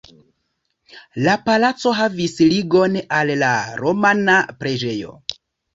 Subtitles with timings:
[1.27, 3.55] La palaco havis ligon al la
[3.85, 5.17] romana preĝejo.